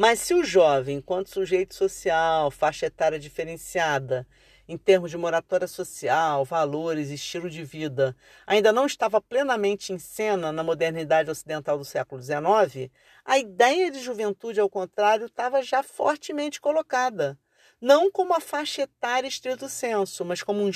[0.00, 4.24] Mas se o jovem, enquanto sujeito social, faixa etária diferenciada,
[4.68, 8.14] em termos de moratória social, valores, estilo de vida,
[8.46, 12.92] ainda não estava plenamente em cena na modernidade ocidental do século XIX,
[13.24, 17.36] a ideia de juventude, ao contrário, estava já fortemente colocada.
[17.80, 20.68] Não como a faixa etária estrito senso, mas como um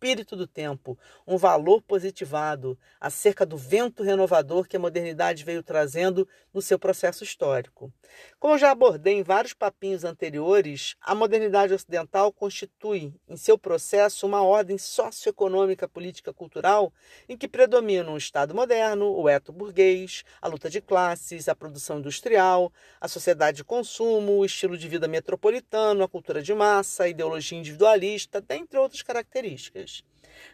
[0.00, 6.26] espírito do tempo, um valor positivado acerca do vento renovador que a modernidade veio trazendo
[6.54, 7.92] no seu processo histórico.
[8.40, 14.42] Como já abordei em vários papinhos anteriores, a modernidade ocidental constitui em seu processo uma
[14.42, 16.90] ordem socioeconômica, política, cultural
[17.28, 21.98] em que predominam o Estado moderno, o eto burguês, a luta de classes, a produção
[21.98, 27.08] industrial, a sociedade de consumo, o estilo de vida metropolitano, a cultura de massa, a
[27.08, 30.02] ideologia individualista, dentre outras características.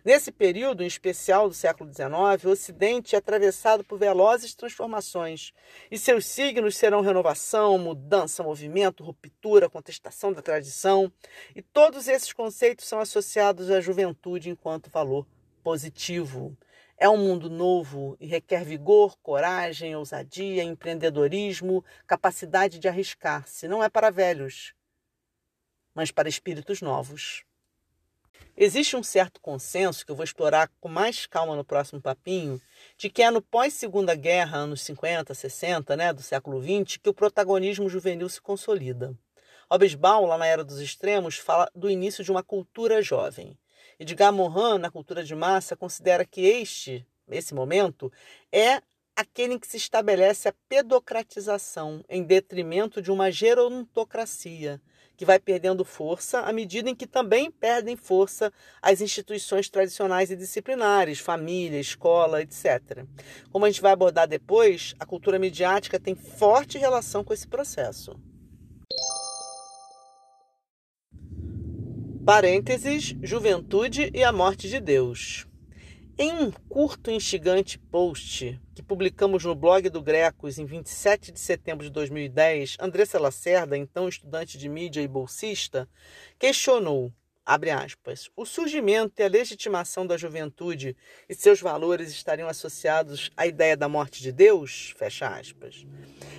[0.04, 5.52] Nesse período, em especial do século XIX, o Ocidente é atravessado por velozes transformações
[5.90, 11.12] e seus signos serão renovação, mudança, movimento, ruptura, contestação da tradição.
[11.54, 15.26] E todos esses conceitos são associados à juventude enquanto valor
[15.62, 16.56] positivo.
[16.98, 23.68] É um mundo novo e requer vigor, coragem, ousadia, empreendedorismo, capacidade de arriscar-se.
[23.68, 24.74] Não é para velhos,
[25.94, 27.45] mas para espíritos novos.
[28.56, 32.60] Existe um certo consenso, que eu vou explorar com mais calma no próximo papinho,
[32.96, 37.14] de que é no pós-segunda guerra, anos 50, 60, né, do século XX, que o
[37.14, 39.14] protagonismo juvenil se consolida.
[39.70, 43.58] Hobsbawm, lá na Era dos Extremos, fala do início de uma cultura jovem.
[43.98, 48.12] Edgar Morin, na cultura de massa, considera que este, esse momento,
[48.50, 48.80] é
[49.14, 54.80] aquele em que se estabelece a pedocratização em detrimento de uma gerontocracia,
[55.16, 58.52] que vai perdendo força à medida em que também perdem força
[58.82, 63.04] as instituições tradicionais e disciplinares, família, escola, etc.
[63.50, 68.14] Como a gente vai abordar depois, a cultura midiática tem forte relação com esse processo.
[72.24, 75.46] Parênteses, juventude e a morte de Deus.
[76.18, 81.40] Em um curto e instigante post que publicamos no blog do Grecos em 27 de
[81.40, 85.88] setembro de 2010, Andressa Lacerda, então estudante de mídia e bolsista,
[86.38, 87.10] questionou
[87.46, 90.94] aspas, o surgimento e a legitimação da juventude
[91.26, 94.94] e seus valores estariam associados à ideia da morte de Deus?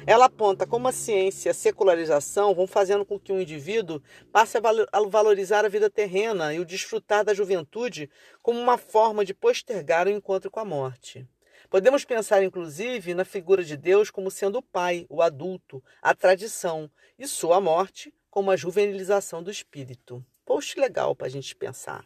[0.06, 4.00] Ela aponta como a ciência e a secularização vão fazendo com que um indivíduo
[4.32, 8.12] passe a valorizar a vida terrena e o desfrutar da juventude
[8.44, 11.28] como uma forma de postergar o encontro com a morte.
[11.70, 16.90] Podemos pensar, inclusive, na figura de Deus como sendo o pai, o adulto, a tradição,
[17.20, 20.24] e sua morte como a juvenilização do espírito.
[20.46, 22.06] Post legal para a gente pensar.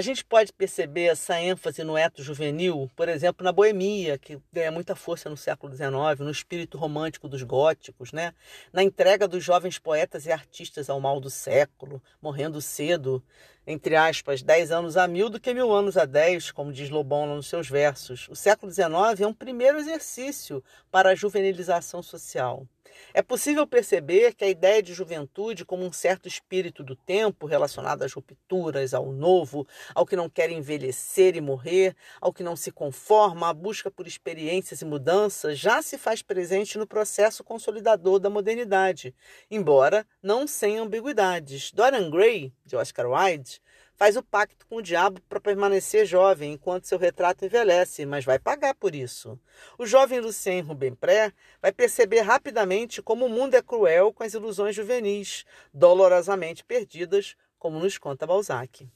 [0.00, 4.72] A gente pode perceber essa ênfase no eto juvenil, por exemplo, na boemia, que ganha
[4.72, 8.32] muita força no século XIX, no espírito romântico dos góticos, né?
[8.72, 13.22] na entrega dos jovens poetas e artistas ao mal do século, morrendo cedo,
[13.66, 17.26] entre aspas, 10 anos a mil do que mil anos a 10, como diz Lobão
[17.26, 18.26] nos seus versos.
[18.30, 22.66] O século XIX é um primeiro exercício para a juvenilização social.
[23.12, 28.02] É possível perceber que a ideia de juventude, como um certo espírito do tempo relacionado
[28.02, 32.70] às rupturas, ao novo, ao que não quer envelhecer e morrer, ao que não se
[32.70, 38.30] conforma, à busca por experiências e mudanças, já se faz presente no processo consolidador da
[38.30, 39.14] modernidade,
[39.50, 41.72] embora não sem ambiguidades.
[41.72, 43.60] Dorian Gray, de Oscar Wilde,
[44.00, 48.38] faz o pacto com o diabo para permanecer jovem enquanto seu retrato envelhece, mas vai
[48.38, 49.38] pagar por isso.
[49.76, 54.74] O jovem Lucien Rubempré vai perceber rapidamente como o mundo é cruel com as ilusões
[54.74, 55.44] juvenis,
[55.74, 58.88] dolorosamente perdidas, como nos conta Balzac.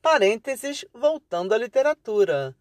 [0.00, 2.56] Parênteses, voltando à literatura.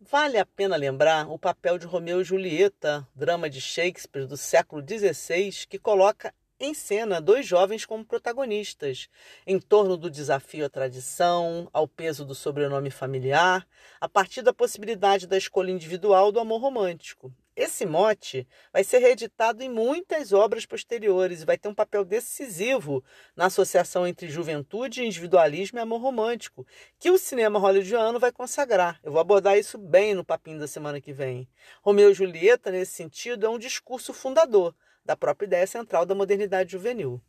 [0.00, 4.82] Vale a pena lembrar o papel de Romeu e Julieta, drama de Shakespeare do século
[4.84, 6.34] XVI, que coloca
[6.64, 9.08] em cena dois jovens como protagonistas,
[9.46, 13.66] em torno do desafio à tradição, ao peso do sobrenome familiar,
[14.00, 17.32] a partir da possibilidade da escolha individual do amor romântico.
[17.54, 23.04] Esse mote vai ser reeditado em muitas obras posteriores e vai ter um papel decisivo
[23.36, 26.66] na associação entre juventude, individualismo e amor romântico,
[26.98, 28.98] que o cinema hollywoodiano vai consagrar.
[29.02, 31.46] Eu vou abordar isso bem no papinho da semana que vem.
[31.82, 36.72] Romeu e Julieta, nesse sentido, é um discurso fundador da própria ideia central da modernidade
[36.72, 37.20] juvenil.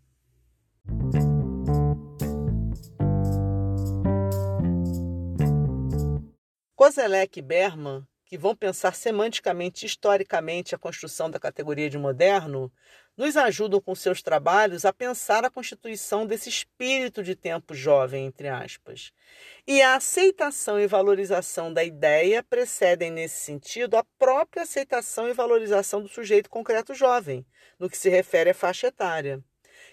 [6.76, 12.74] Kozelek e Berman, que vão pensar semanticamente e historicamente a construção da categoria de moderno,
[13.16, 18.48] nos ajudam com seus trabalhos a pensar a constituição desse espírito de tempo jovem, entre
[18.48, 19.12] aspas.
[19.68, 26.02] E a aceitação e valorização da ideia precedem, nesse sentido, a própria aceitação e valorização
[26.02, 27.46] do sujeito concreto jovem,
[27.78, 29.44] no que se refere à faixa etária.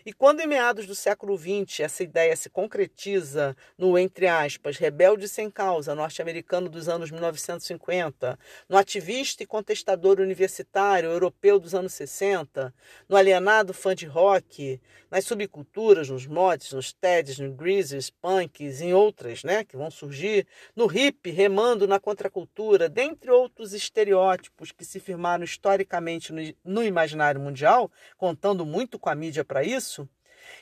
[0.05, 5.29] E quando, em meados do século XX, essa ideia se concretiza no, entre aspas, rebelde
[5.29, 8.39] sem causa norte-americano dos anos 1950,
[8.69, 12.73] no ativista e contestador universitário europeu dos anos 60,
[13.09, 14.81] no alienado fã de rock,
[15.11, 20.47] nas subculturas, nos mods, nos TEDs, no greases, punks, em outras né, que vão surgir,
[20.75, 27.41] no hip, remando na contracultura, dentre outros estereótipos que se firmaram historicamente no, no imaginário
[27.41, 29.90] mundial, contando muito com a mídia para isso,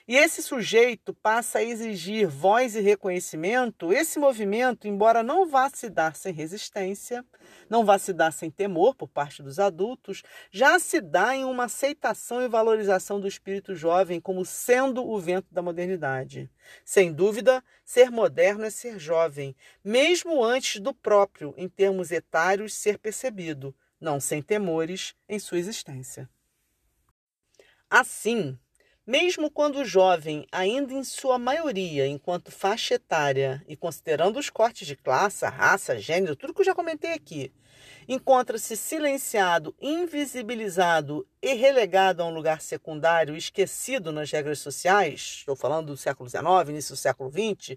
[0.06, 5.88] e esse sujeito passa a exigir voz e reconhecimento, esse movimento, embora não vá se
[5.88, 7.24] dar sem resistência,
[7.68, 11.64] não vá se dar sem temor por parte dos adultos, já se dá em uma
[11.64, 16.50] aceitação e valorização do espírito jovem como sendo o vento da modernidade.
[16.84, 22.98] Sem dúvida, ser moderno é ser jovem, mesmo antes do próprio, em termos etários, ser
[22.98, 26.28] percebido, não sem temores em sua existência.
[27.90, 28.58] Assim,
[29.08, 34.94] mesmo quando jovem, ainda em sua maioria, enquanto faixa etária e considerando os cortes de
[34.94, 37.50] classe, raça, gênero, tudo que eu já comentei aqui,
[38.08, 45.88] encontra-se silenciado, invisibilizado e relegado a um lugar secundário, esquecido nas regras sociais, estou falando
[45.88, 47.76] do século XIX, início do século XX,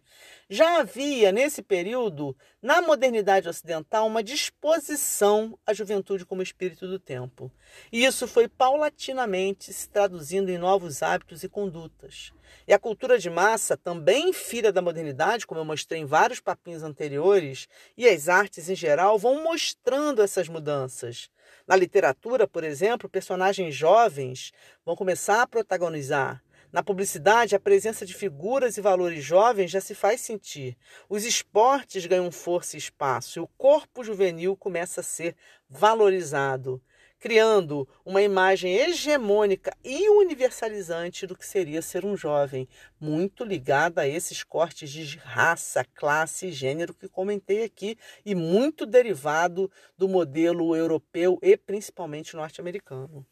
[0.49, 7.51] já havia nesse período, na modernidade ocidental, uma disposição à juventude como espírito do tempo.
[7.91, 12.31] E isso foi paulatinamente se traduzindo em novos hábitos e condutas.
[12.67, 16.83] E a cultura de massa, também filha da modernidade, como eu mostrei em vários papinhos
[16.83, 21.29] anteriores, e as artes em geral vão mostrando essas mudanças.
[21.67, 24.51] Na literatura, por exemplo, personagens jovens
[24.85, 26.41] vão começar a protagonizar.
[26.71, 30.77] Na publicidade, a presença de figuras e valores jovens já se faz sentir.
[31.09, 35.35] Os esportes ganham força e espaço e o corpo juvenil começa a ser
[35.69, 36.81] valorizado
[37.21, 42.67] criando uma imagem hegemônica e universalizante do que seria ser um jovem,
[42.99, 47.95] muito ligada a esses cortes de raça, classe e gênero que comentei aqui,
[48.25, 53.23] e muito derivado do modelo europeu e principalmente norte-americano.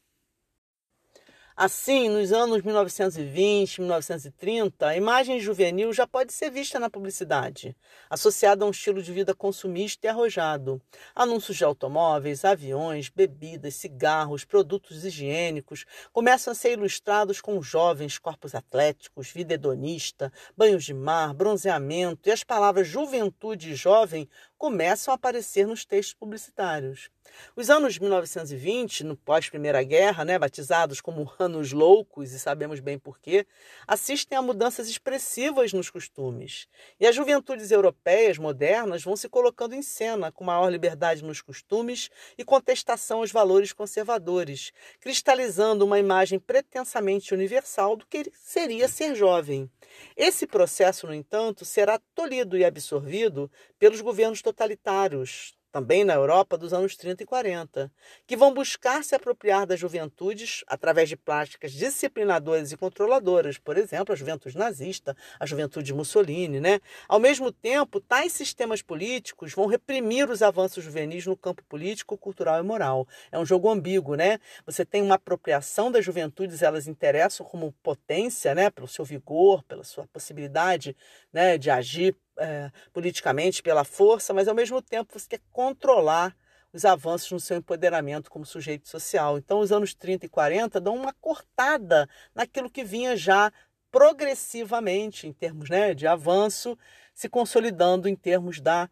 [1.61, 7.75] Assim, nos anos 1920, 1930, a imagem juvenil já pode ser vista na publicidade,
[8.09, 10.81] associada a um estilo de vida consumista e arrojado.
[11.13, 15.83] Anúncios de automóveis, aviões, bebidas, cigarros, produtos higiênicos
[16.13, 22.31] começam a ser ilustrados com jovens corpos atléticos, vida hedonista, banhos de mar, bronzeamento e
[22.31, 24.29] as palavras juventude e jovem
[24.59, 27.09] começam a aparecer nos textos publicitários.
[27.55, 33.45] Os anos 1920, no pós-Primeira Guerra, né, batizados como anos loucos, e sabemos bem porquê,
[33.87, 36.67] assistem a mudanças expressivas nos costumes.
[36.99, 42.09] E as juventudes europeias modernas vão se colocando em cena com maior liberdade nos costumes
[42.37, 49.69] e contestação aos valores conservadores, cristalizando uma imagem pretensamente universal do que seria ser jovem.
[50.15, 56.73] Esse processo, no entanto, será tolhido e absorvido pelos governos totalitários, também na Europa dos
[56.73, 57.91] anos 30 e 40,
[58.25, 64.11] que vão buscar se apropriar das juventudes através de práticas disciplinadoras e controladoras, por exemplo,
[64.11, 66.79] a juventude nazista, a juventude Mussolini, né?
[67.07, 72.59] Ao mesmo tempo, tais sistemas políticos vão reprimir os avanços juvenis no campo político, cultural
[72.59, 73.07] e moral.
[73.31, 74.39] É um jogo ambíguo, né?
[74.65, 79.83] Você tem uma apropriação das juventudes, elas interessam como potência, né, pelo seu vigor, pela
[79.83, 80.95] sua possibilidade,
[81.31, 86.35] né, de agir é, politicamente pela força, mas ao mesmo tempo você quer controlar
[86.71, 89.37] os avanços no seu empoderamento como sujeito social.
[89.37, 93.51] Então, os anos 30 e 40 dão uma cortada naquilo que vinha já
[93.91, 96.77] progressivamente, em termos né, de avanço,
[97.13, 98.89] se consolidando em termos da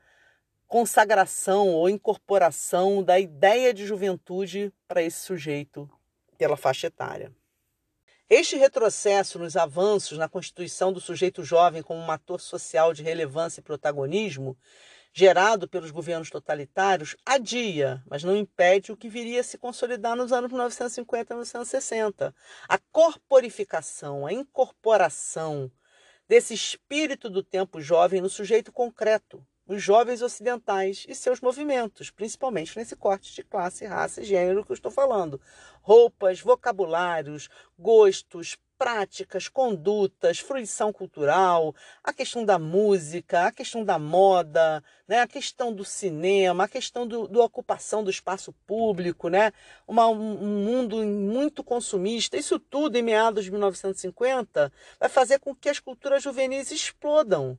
[0.68, 5.90] consagração ou incorporação da ideia de juventude para esse sujeito
[6.38, 7.32] pela faixa etária.
[8.30, 13.62] Este retrocesso nos avanços na constituição do sujeito jovem como um ator social de relevância
[13.62, 14.58] e protagonismo,
[15.14, 20.34] gerado pelos governos totalitários, adia, mas não impede o que viria a se consolidar nos
[20.34, 22.36] anos 1950 e 1960.
[22.68, 25.72] A corporificação, a incorporação
[26.28, 32.78] desse espírito do tempo jovem no sujeito concreto, os jovens ocidentais e seus movimentos, principalmente
[32.78, 35.40] nesse corte de classe, raça e gênero que eu estou falando.
[35.82, 44.84] Roupas, vocabulários, gostos, práticas, condutas, fruição cultural, a questão da música, a questão da moda,
[45.08, 49.52] né, a questão do cinema, a questão do ocupação do espaço público, né,
[49.88, 52.38] uma, um, um mundo muito consumista.
[52.38, 57.58] Isso tudo, em meados de 1950, vai fazer com que as culturas juvenis explodam.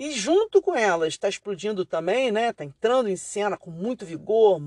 [0.00, 2.48] E junto com elas está explodindo também, né?
[2.48, 4.58] Está entrando em cena com muito vigor,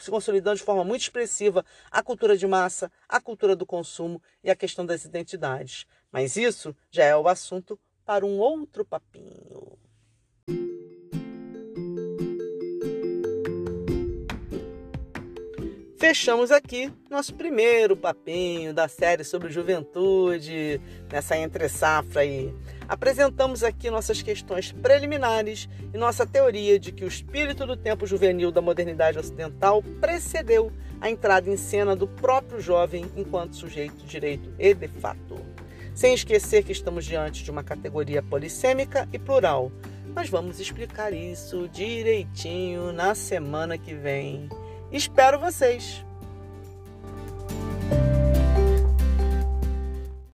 [0.00, 4.50] se consolidando de forma muito expressiva a cultura de massa, a cultura do consumo e
[4.50, 5.86] a questão das identidades.
[6.10, 9.78] Mas isso já é o assunto para um outro papinho.
[16.00, 20.80] Fechamos aqui nosso primeiro papinho da série sobre juventude,
[21.12, 22.54] nessa entre safra aí.
[22.88, 28.50] Apresentamos aqui nossas questões preliminares e nossa teoria de que o espírito do tempo juvenil
[28.50, 30.72] da modernidade ocidental precedeu
[31.02, 35.36] a entrada em cena do próprio jovem enquanto sujeito de direito e de fato.
[35.94, 39.70] Sem esquecer que estamos diante de uma categoria polissêmica e plural,
[40.14, 44.48] mas vamos explicar isso direitinho na semana que vem.
[44.92, 46.04] Espero vocês!